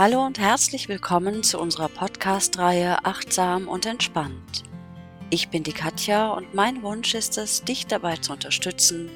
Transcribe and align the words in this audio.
Hallo 0.00 0.24
und 0.24 0.38
herzlich 0.38 0.88
willkommen 0.88 1.42
zu 1.42 1.58
unserer 1.58 1.88
Podcast-Reihe 1.88 3.04
Achtsam 3.04 3.66
und 3.66 3.84
Entspannt. 3.84 4.62
Ich 5.28 5.48
bin 5.48 5.64
die 5.64 5.72
Katja 5.72 6.30
und 6.30 6.54
mein 6.54 6.84
Wunsch 6.84 7.16
ist 7.16 7.36
es, 7.36 7.64
dich 7.64 7.88
dabei 7.88 8.16
zu 8.16 8.32
unterstützen, 8.32 9.10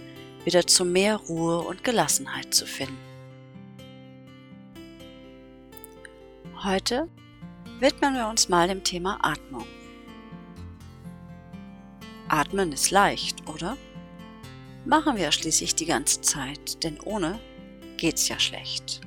wieder 0.45 0.66
zu 0.66 0.84
mehr 0.84 1.18
Ruhe 1.18 1.60
und 1.60 1.84
Gelassenheit 1.84 2.53
zu 2.53 2.66
finden. 2.66 2.98
Heute 6.64 7.08
widmen 7.78 8.14
wir 8.14 8.26
uns 8.26 8.49
mal 8.49 8.67
dem 8.67 8.83
Thema 8.83 9.21
Atmung. 9.22 9.67
Atmen 12.26 12.72
ist 12.72 12.90
leicht, 12.90 13.49
oder? 13.49 13.76
Machen 14.85 15.17
wir 15.17 15.30
schließlich 15.30 15.76
die 15.76 15.87
ganze 15.87 16.23
Zeit, 16.23 16.83
denn 16.83 16.98
ohne 17.05 17.38
geht's 17.98 18.27
ja 18.27 18.41
schlecht. 18.41 19.01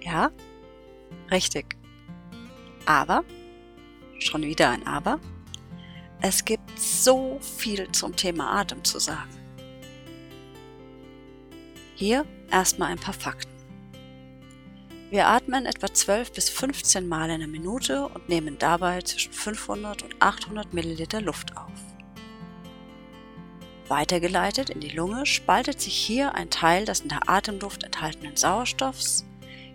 Ja, 0.00 0.30
richtig. 1.30 1.76
Aber, 2.86 3.24
schon 4.18 4.42
wieder 4.42 4.70
ein 4.70 4.86
Aber, 4.86 5.20
es 6.22 6.44
gibt 6.44 6.78
so 6.78 7.38
viel 7.40 7.90
zum 7.92 8.14
Thema 8.16 8.60
Atem 8.60 8.84
zu 8.84 8.98
sagen. 8.98 9.30
Hier 11.94 12.24
erstmal 12.50 12.90
ein 12.90 12.98
paar 12.98 13.14
Fakten. 13.14 13.50
Wir 15.10 15.26
atmen 15.26 15.66
etwa 15.66 15.92
12 15.92 16.32
bis 16.32 16.48
15 16.48 17.08
Mal 17.08 17.30
in 17.30 17.40
der 17.40 17.48
Minute 17.48 18.06
und 18.06 18.28
nehmen 18.28 18.58
dabei 18.58 19.02
zwischen 19.02 19.32
500 19.32 20.02
und 20.02 20.14
800 20.20 20.72
Milliliter 20.72 21.20
Luft 21.20 21.56
auf. 21.56 21.72
Weitergeleitet 23.88 24.70
in 24.70 24.78
die 24.78 24.90
Lunge 24.90 25.26
spaltet 25.26 25.80
sich 25.80 25.94
hier 25.94 26.34
ein 26.36 26.48
Teil 26.48 26.84
des 26.84 27.00
in 27.00 27.08
der 27.08 27.28
Atemluft 27.28 27.82
enthaltenen 27.82 28.36
Sauerstoffs 28.36 29.24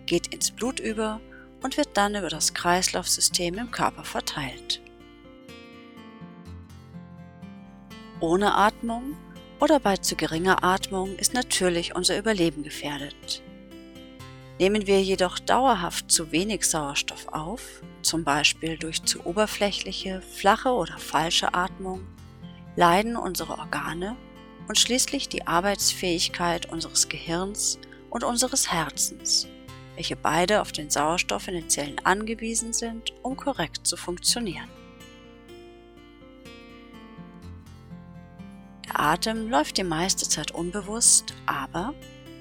geht 0.06 0.32
ins 0.32 0.50
Blut 0.50 0.80
über 0.80 1.20
und 1.62 1.76
wird 1.76 1.88
dann 1.94 2.14
über 2.14 2.28
das 2.28 2.54
Kreislaufsystem 2.54 3.58
im 3.58 3.70
Körper 3.70 4.04
verteilt. 4.04 4.80
Ohne 8.20 8.54
Atmung 8.54 9.16
oder 9.60 9.80
bei 9.80 9.96
zu 9.96 10.16
geringer 10.16 10.64
Atmung 10.64 11.16
ist 11.16 11.34
natürlich 11.34 11.94
unser 11.94 12.18
Überleben 12.18 12.62
gefährdet. 12.62 13.42
Nehmen 14.58 14.86
wir 14.86 15.02
jedoch 15.02 15.38
dauerhaft 15.38 16.10
zu 16.10 16.32
wenig 16.32 16.64
Sauerstoff 16.64 17.28
auf, 17.28 17.82
zum 18.00 18.24
Beispiel 18.24 18.78
durch 18.78 19.02
zu 19.02 19.26
oberflächliche, 19.26 20.22
flache 20.22 20.70
oder 20.70 20.96
falsche 20.98 21.52
Atmung, 21.52 22.06
leiden 22.74 23.16
unsere 23.16 23.58
Organe 23.58 24.16
und 24.66 24.78
schließlich 24.78 25.28
die 25.28 25.46
Arbeitsfähigkeit 25.46 26.66
unseres 26.66 27.08
Gehirns 27.08 27.78
und 28.08 28.24
unseres 28.24 28.72
Herzens 28.72 29.46
welche 29.96 30.14
beide 30.14 30.60
auf 30.60 30.72
den 30.72 30.90
Sauerstoff 30.90 31.48
in 31.48 31.54
den 31.54 31.70
Zellen 31.70 31.98
angewiesen 32.04 32.72
sind, 32.72 33.12
um 33.22 33.36
korrekt 33.36 33.86
zu 33.86 33.96
funktionieren. 33.96 34.68
Der 38.86 39.00
Atem 39.00 39.48
läuft 39.48 39.78
die 39.78 39.84
meiste 39.84 40.28
Zeit 40.28 40.52
unbewusst, 40.52 41.34
aber 41.46 41.94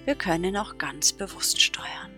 wir 0.03 0.15
können 0.15 0.43
ihn 0.43 0.57
auch 0.57 0.77
ganz 0.77 1.13
bewusst 1.13 1.59
steuern. 1.59 2.11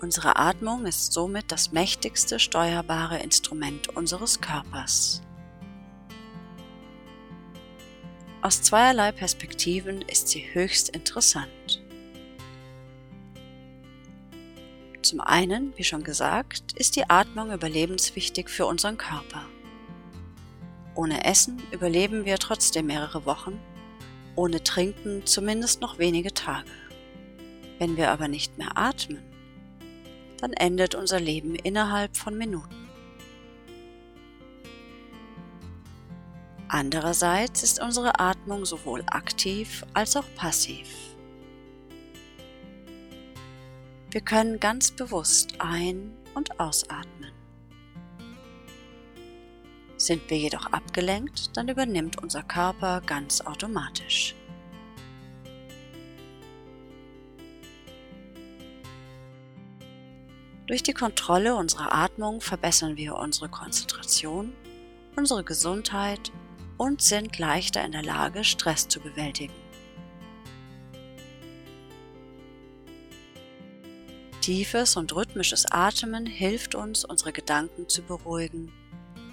Unsere 0.00 0.36
Atmung 0.36 0.86
ist 0.86 1.12
somit 1.12 1.52
das 1.52 1.72
mächtigste 1.72 2.38
steuerbare 2.38 3.18
Instrument 3.18 3.88
unseres 3.88 4.40
Körpers. 4.40 5.22
Aus 8.42 8.62
zweierlei 8.62 9.12
Perspektiven 9.12 10.00
ist 10.00 10.28
sie 10.28 10.42
höchst 10.54 10.88
interessant. 10.88 11.82
Zum 15.02 15.20
einen, 15.20 15.76
wie 15.76 15.84
schon 15.84 16.04
gesagt, 16.04 16.72
ist 16.72 16.96
die 16.96 17.10
Atmung 17.10 17.52
überlebenswichtig 17.52 18.48
für 18.48 18.64
unseren 18.64 18.96
Körper. 18.96 19.44
Ohne 20.94 21.24
Essen 21.24 21.62
überleben 21.70 22.24
wir 22.24 22.38
trotzdem 22.38 22.86
mehrere 22.86 23.26
Wochen, 23.26 23.60
ohne 24.36 24.64
Trinken 24.64 25.26
zumindest 25.26 25.82
noch 25.82 25.98
wenige 25.98 26.32
Tage. 26.32 26.70
Wenn 27.78 27.98
wir 27.98 28.10
aber 28.10 28.28
nicht 28.28 28.56
mehr 28.56 28.70
atmen, 28.74 29.22
dann 30.38 30.54
endet 30.54 30.94
unser 30.94 31.20
Leben 31.20 31.56
innerhalb 31.56 32.16
von 32.16 32.38
Minuten. 32.38 32.79
Andererseits 36.72 37.64
ist 37.64 37.82
unsere 37.82 38.20
Atmung 38.20 38.64
sowohl 38.64 39.02
aktiv 39.08 39.84
als 39.92 40.16
auch 40.16 40.24
passiv. 40.36 40.86
Wir 44.12 44.20
können 44.20 44.60
ganz 44.60 44.92
bewusst 44.92 45.54
ein- 45.58 46.16
und 46.34 46.60
ausatmen. 46.60 47.32
Sind 49.96 50.30
wir 50.30 50.38
jedoch 50.38 50.66
abgelenkt, 50.66 51.56
dann 51.56 51.68
übernimmt 51.68 52.22
unser 52.22 52.44
Körper 52.44 53.00
ganz 53.00 53.40
automatisch. 53.40 54.36
Durch 60.68 60.84
die 60.84 60.94
Kontrolle 60.94 61.56
unserer 61.56 61.92
Atmung 61.92 62.40
verbessern 62.40 62.96
wir 62.96 63.16
unsere 63.16 63.48
Konzentration, 63.48 64.52
unsere 65.16 65.42
Gesundheit 65.42 66.30
und 66.80 67.02
sind 67.02 67.38
leichter 67.38 67.84
in 67.84 67.92
der 67.92 68.02
Lage, 68.02 68.42
Stress 68.42 68.88
zu 68.88 69.00
bewältigen. 69.00 69.52
Tiefes 74.40 74.96
und 74.96 75.14
rhythmisches 75.14 75.70
Atmen 75.70 76.24
hilft 76.24 76.74
uns, 76.74 77.04
unsere 77.04 77.32
Gedanken 77.32 77.90
zu 77.90 78.00
beruhigen, 78.00 78.72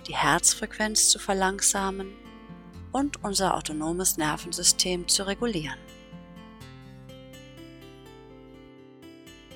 die 0.09 0.13
Herzfrequenz 0.13 1.07
zu 1.07 1.19
verlangsamen 1.19 2.11
und 2.91 3.23
unser 3.23 3.55
autonomes 3.55 4.17
Nervensystem 4.17 5.07
zu 5.07 5.25
regulieren. 5.25 5.79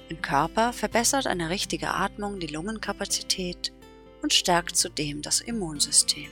Im 0.08 0.22
Körper 0.22 0.72
verbessert 0.72 1.28
eine 1.28 1.50
richtige 1.50 1.90
Atmung 1.90 2.40
die 2.40 2.48
Lungenkapazität 2.48 3.74
und 4.22 4.32
stärkt 4.32 4.78
zudem 4.78 5.22
das 5.22 5.42
Immunsystem. 5.42 6.30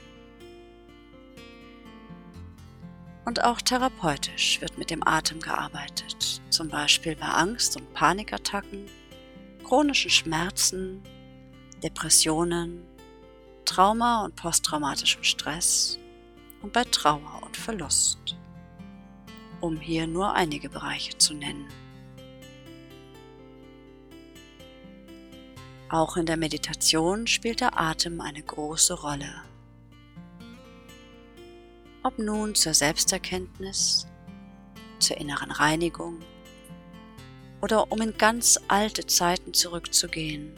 Und 3.29 3.44
auch 3.44 3.62
therapeutisch 3.62 4.59
wird 4.59 4.79
mit 4.79 4.90
dem 4.90 5.07
Atem 5.07 5.40
gearbeitet, 5.40 6.41
zum 6.50 6.67
Beispiel 6.67 7.16
bei 7.16 7.28
Angst- 7.28 7.78
und 7.78 7.94
Panikattacken, 7.94 8.88
chronischen 9.63 10.09
Schmerzen, 10.09 11.03
Depressionen, 11.84 12.88
Trauma 13.66 14.25
und 14.25 14.35
posttraumatischem 14.35 15.23
Stress 15.23 16.00
und 16.63 16.73
bei 16.73 16.84
Trauer 16.85 17.44
und 17.45 17.56
Verlust, 17.56 18.35
um 19.61 19.79
hier 19.79 20.07
nur 20.07 20.34
einige 20.34 20.67
Bereiche 20.67 21.16
zu 21.19 21.35
nennen. 21.35 21.67
Auch 25.88 26.17
in 26.17 26.25
der 26.25 26.38
Meditation 26.38 27.28
spielt 27.28 27.61
der 27.61 27.79
Atem 27.79 28.22
eine 28.22 28.41
große 28.41 28.96
Rolle 28.96 29.44
ob 32.09 32.18
nun 32.18 32.56
zur 32.56 32.74
Selbsterkenntnis, 32.74 34.08
zur 34.97 35.18
inneren 35.18 35.52
Reinigung 35.52 36.20
oder 37.62 37.92
um 37.92 38.02
in 38.02 38.18
ganz 38.18 38.59
alte 38.68 39.06
Zeiten 39.06 39.53
zurückzugehen. 39.53 40.56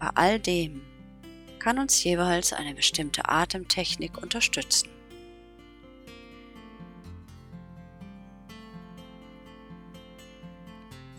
Bei 0.00 0.08
all 0.16 0.40
dem 0.40 0.82
kann 1.60 1.78
uns 1.78 2.02
jeweils 2.02 2.52
eine 2.52 2.74
bestimmte 2.74 3.28
Atemtechnik 3.28 4.20
unterstützen. 4.20 4.88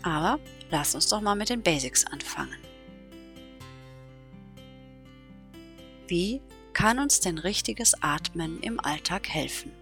Aber 0.02 0.38
lass 0.68 0.94
uns 0.94 1.08
doch 1.08 1.22
mal 1.22 1.36
mit 1.36 1.48
den 1.48 1.62
Basics 1.62 2.04
anfangen. 2.04 2.60
Wie 6.06 6.42
kann 6.76 6.98
uns 6.98 7.20
denn 7.20 7.38
richtiges 7.38 7.94
Atmen 8.02 8.60
im 8.60 8.78
Alltag 8.78 9.30
helfen? 9.30 9.72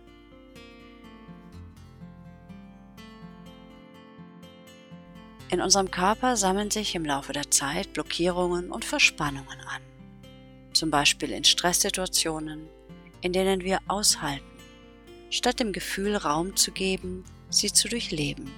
In 5.51 5.61
unserem 5.61 5.91
Körper 5.91 6.37
sammeln 6.37 6.71
sich 6.71 6.95
im 6.95 7.05
Laufe 7.05 7.33
der 7.33 7.51
Zeit 7.51 7.93
Blockierungen 7.95 8.71
und 8.71 8.85
Verspannungen 8.85 9.61
an, 9.63 9.83
zum 10.73 10.93
Beispiel 10.93 11.33
in 11.33 11.43
Stresssituationen, 11.43 12.69
in 13.23 13.33
denen 13.33 13.63
wir 13.63 13.81
aushalten, 13.89 14.47
statt 15.31 15.59
dem 15.59 15.73
Gefühl 15.73 16.15
Raum 16.15 16.55
zu 16.55 16.71
geben, 16.71 17.25
sie 17.51 17.73
zu 17.73 17.89
durchleben. 17.89 18.53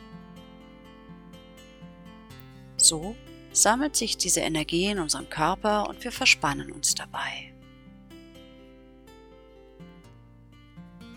So 2.77 3.17
sammelt 3.53 3.97
sich 3.97 4.19
diese 4.19 4.41
Energie 4.41 4.91
in 4.91 4.99
unserem 4.99 5.31
Körper 5.31 5.89
und 5.89 6.05
wir 6.05 6.13
verspannen 6.13 6.71
uns 6.71 6.95
dabei. 6.95 7.56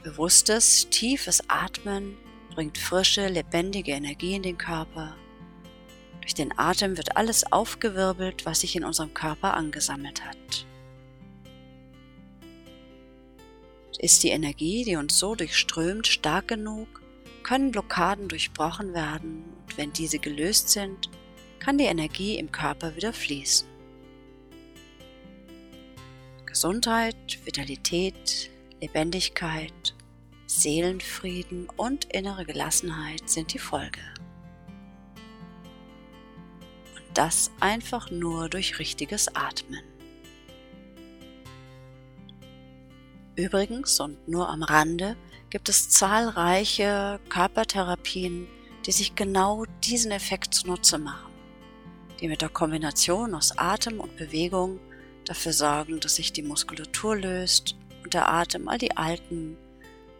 Bewusstes, 0.03 0.87
tiefes 0.89 1.43
Atmen 1.49 2.17
bringt 2.55 2.77
frische, 2.77 3.27
lebendige 3.27 3.91
Energie 3.91 4.35
in 4.35 4.43
den 4.43 4.57
Körper. 4.57 5.15
Durch 6.21 6.33
den 6.33 6.57
Atem 6.57 6.95
wird 6.95 7.17
alles 7.17 7.51
aufgewirbelt, 7.51 8.45
was 8.45 8.61
sich 8.61 8.75
in 8.75 8.85
unserem 8.85 9.13
Körper 9.13 9.55
angesammelt 9.55 10.23
hat. 10.23 10.65
Ist 13.97 14.23
die 14.23 14.29
Energie, 14.29 14.85
die 14.85 14.95
uns 14.95 15.19
so 15.19 15.35
durchströmt, 15.35 16.07
stark 16.07 16.47
genug, 16.47 17.01
können 17.43 17.71
Blockaden 17.71 18.29
durchbrochen 18.29 18.93
werden 18.93 19.43
und 19.63 19.77
wenn 19.77 19.91
diese 19.91 20.19
gelöst 20.19 20.69
sind, 20.69 21.09
kann 21.59 21.77
die 21.77 21.85
Energie 21.85 22.37
im 22.37 22.51
Körper 22.51 22.95
wieder 22.95 23.11
fließen. 23.11 23.67
Gesundheit, 26.45 27.39
Vitalität, 27.43 28.49
Lebendigkeit, 28.81 29.88
Seelenfrieden 30.59 31.67
und 31.77 32.05
innere 32.05 32.45
Gelassenheit 32.45 33.29
sind 33.29 33.53
die 33.53 33.59
Folge. 33.59 34.01
Und 36.95 37.17
das 37.17 37.51
einfach 37.59 38.11
nur 38.11 38.49
durch 38.49 38.77
richtiges 38.79 39.33
Atmen. 39.35 39.83
Übrigens 43.35 43.99
und 44.01 44.27
nur 44.27 44.49
am 44.49 44.63
Rande 44.63 45.15
gibt 45.49 45.69
es 45.69 45.89
zahlreiche 45.89 47.21
Körpertherapien, 47.29 48.47
die 48.85 48.91
sich 48.91 49.15
genau 49.15 49.65
diesen 49.85 50.11
Effekt 50.11 50.53
zunutze 50.53 50.97
machen, 50.97 51.31
die 52.19 52.27
mit 52.27 52.41
der 52.41 52.49
Kombination 52.49 53.33
aus 53.33 53.57
Atem 53.57 54.01
und 54.01 54.17
Bewegung 54.17 54.81
dafür 55.23 55.53
sorgen, 55.53 56.01
dass 56.01 56.15
sich 56.15 56.33
die 56.33 56.43
Muskulatur 56.43 57.15
löst 57.15 57.77
und 58.03 58.13
der 58.13 58.27
Atem 58.27 58.67
all 58.67 58.77
die 58.77 58.97
alten, 58.97 59.55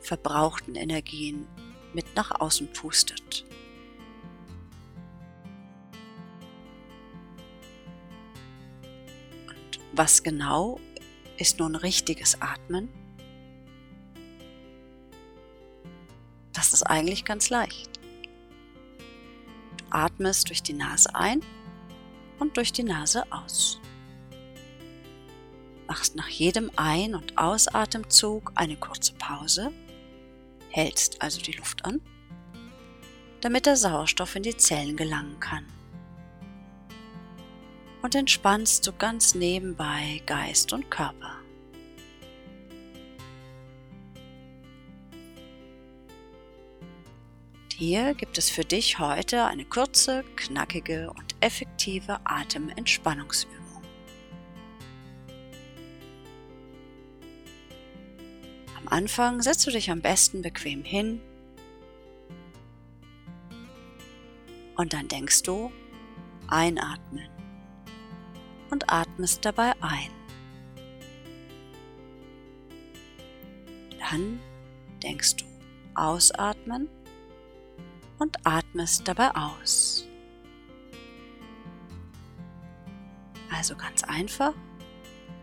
verbrauchten 0.01 0.75
Energien 0.75 1.47
mit 1.93 2.15
nach 2.15 2.39
außen 2.39 2.71
pustet. 2.73 3.45
Und 9.47 9.79
was 9.93 10.23
genau 10.23 10.79
ist 11.37 11.59
nun 11.59 11.75
richtiges 11.75 12.41
Atmen? 12.41 12.89
Das 16.53 16.73
ist 16.73 16.83
eigentlich 16.83 17.25
ganz 17.25 17.49
leicht. 17.49 17.99
Du 19.77 19.85
atmest 19.91 20.49
durch 20.49 20.61
die 20.61 20.73
Nase 20.73 21.15
ein 21.15 21.41
und 22.39 22.57
durch 22.57 22.71
die 22.71 22.83
Nase 22.83 23.23
aus. 23.31 23.79
Machst 25.87 26.15
nach 26.15 26.27
jedem 26.27 26.69
Ein- 26.75 27.15
und 27.15 27.37
Ausatemzug 27.37 28.51
eine 28.55 28.75
kurze 28.75 29.13
Pause, 29.13 29.71
hältst 30.69 31.21
also 31.21 31.41
die 31.41 31.53
Luft 31.53 31.85
an, 31.85 32.01
damit 33.41 33.65
der 33.65 33.75
Sauerstoff 33.75 34.35
in 34.35 34.43
die 34.43 34.57
Zellen 34.57 34.95
gelangen 34.95 35.39
kann. 35.39 35.65
Und 38.01 38.15
entspannst 38.15 38.87
du 38.87 38.93
ganz 38.93 39.35
nebenbei 39.35 40.21
Geist 40.25 40.71
und 40.71 40.89
Körper. 40.89 41.39
Hier 47.79 48.13
gibt 48.13 48.37
es 48.37 48.49
für 48.49 48.65
dich 48.65 48.99
heute 48.99 49.45
eine 49.45 49.63
kurze, 49.63 50.25
knackige 50.35 51.11
und 51.11 51.33
effektive 51.39 52.19
Atementspannungsübung. 52.25 53.58
Am 58.79 58.87
Anfang 58.87 59.41
setzt 59.41 59.67
du 59.67 59.71
dich 59.71 59.91
am 59.91 60.01
besten 60.01 60.41
bequem 60.41 60.83
hin 60.83 61.21
und 64.77 64.93
dann 64.93 65.09
denkst 65.09 65.43
du 65.43 65.69
einatmen 66.47 67.29
und 68.69 68.89
atmest 68.91 69.43
dabei 69.43 69.73
ein. 69.81 70.11
Dann 73.99 74.39
denkst 75.03 75.35
du 75.35 75.45
ausatmen 75.95 76.87
und 78.17 78.37
atmest 78.45 79.05
dabei 79.05 79.35
aus. 79.35 80.07
Also 83.51 83.75
ganz 83.75 84.03
einfach, 84.05 84.53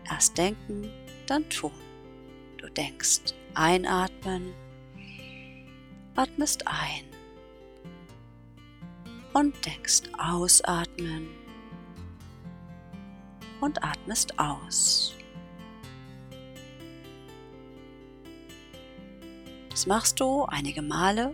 erst 0.09 0.37
denken, 0.39 0.89
dann 1.27 1.47
tun. 1.49 1.86
Denkst 2.77 3.33
einatmen, 3.55 4.53
atmest 6.15 6.67
ein. 6.67 7.05
Und 9.33 9.65
denkst 9.65 10.03
ausatmen. 10.19 11.27
Und 13.61 13.83
atmest 13.83 14.37
aus. 14.37 15.15
Das 19.71 19.87
machst 19.87 20.19
du 20.19 20.45
einige 20.45 20.83
Male 20.83 21.33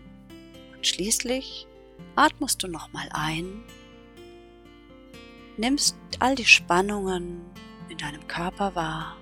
und 0.73 0.87
schließlich 0.87 1.67
atmest 2.15 2.63
du 2.63 2.67
nochmal 2.69 3.09
ein, 3.11 3.63
nimmst 5.57 5.97
all 6.19 6.35
die 6.35 6.45
Spannungen 6.45 7.41
in 7.89 7.97
deinem 7.97 8.25
Körper 8.27 8.75
wahr 8.75 9.17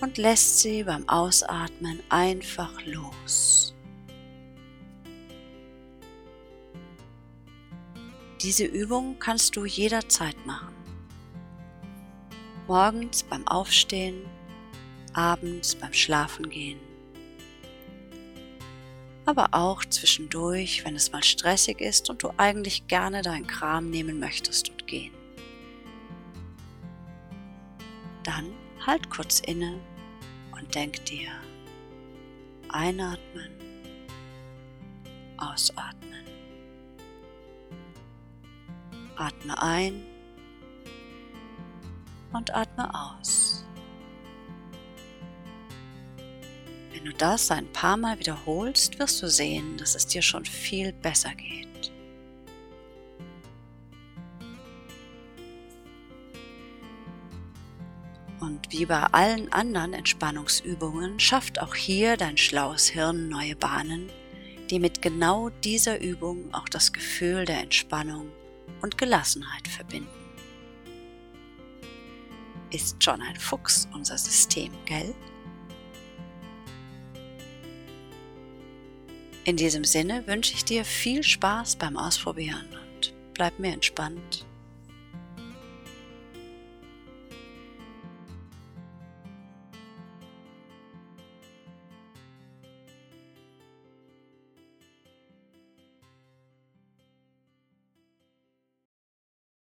und 0.00 0.18
lässt 0.18 0.60
sie 0.60 0.84
beim 0.84 1.08
Ausatmen 1.08 2.00
einfach 2.08 2.72
los. 2.86 3.74
Diese 8.42 8.64
Übung 8.64 9.18
kannst 9.18 9.56
du 9.56 9.66
jederzeit 9.66 10.46
machen. 10.46 10.74
Morgens 12.66 13.22
beim 13.22 13.46
Aufstehen, 13.46 14.24
abends 15.12 15.74
beim 15.74 15.92
Schlafengehen 15.92 16.80
aber 19.30 19.48
auch 19.52 19.84
zwischendurch, 19.84 20.84
wenn 20.84 20.96
es 20.96 21.12
mal 21.12 21.22
stressig 21.22 21.80
ist 21.80 22.10
und 22.10 22.22
du 22.22 22.32
eigentlich 22.36 22.88
gerne 22.88 23.22
deinen 23.22 23.46
Kram 23.46 23.88
nehmen 23.88 24.18
möchtest 24.18 24.70
und 24.70 24.86
gehen. 24.88 25.12
Dann 28.24 28.52
halt 28.84 29.08
kurz 29.08 29.40
inne 29.40 29.78
und 30.60 30.74
denk 30.74 31.04
dir, 31.06 31.30
einatmen, 32.68 33.50
ausatmen. 35.38 36.24
Atme 39.16 39.60
ein 39.60 40.02
und 42.32 42.54
atme 42.54 42.88
aus. 42.94 43.64
Wenn 46.92 47.04
du 47.04 47.12
das 47.12 47.50
ein 47.50 47.70
paar 47.72 47.96
Mal 47.96 48.18
wiederholst, 48.18 48.98
wirst 48.98 49.22
du 49.22 49.28
sehen, 49.28 49.76
dass 49.78 49.94
es 49.94 50.06
dir 50.06 50.22
schon 50.22 50.44
viel 50.44 50.92
besser 50.92 51.34
geht. 51.34 51.69
Und 58.60 58.72
wie 58.72 58.84
bei 58.84 59.02
allen 59.04 59.50
anderen 59.52 59.94
Entspannungsübungen 59.94 61.18
schafft 61.18 61.62
auch 61.62 61.74
hier 61.74 62.18
dein 62.18 62.36
schlaues 62.36 62.88
Hirn 62.88 63.30
neue 63.30 63.56
Bahnen, 63.56 64.10
die 64.68 64.78
mit 64.78 65.00
genau 65.00 65.48
dieser 65.48 66.00
Übung 66.00 66.52
auch 66.52 66.68
das 66.68 66.92
Gefühl 66.92 67.46
der 67.46 67.62
Entspannung 67.62 68.30
und 68.82 68.98
Gelassenheit 68.98 69.66
verbinden. 69.66 70.08
Ist 72.70 73.02
schon 73.02 73.22
ein 73.22 73.36
Fuchs 73.36 73.88
unser 73.94 74.18
System, 74.18 74.72
gell? 74.84 75.14
In 79.44 79.56
diesem 79.56 79.84
Sinne 79.84 80.26
wünsche 80.26 80.52
ich 80.52 80.66
dir 80.66 80.84
viel 80.84 81.22
Spaß 81.22 81.76
beim 81.76 81.96
Ausprobieren 81.96 82.66
und 82.94 83.14
bleib 83.32 83.58
mir 83.58 83.72
entspannt. 83.72 84.44